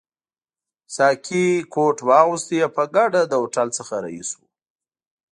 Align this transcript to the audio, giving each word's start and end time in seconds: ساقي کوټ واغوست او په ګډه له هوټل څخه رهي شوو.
ساقي 0.95 1.45
کوټ 1.73 1.97
واغوست 2.07 2.49
او 2.65 2.69
په 2.75 2.83
ګډه 2.95 3.21
له 3.29 3.35
هوټل 3.41 3.67
څخه 3.77 3.95
رهي 4.03 4.23
شوو. 4.29 4.43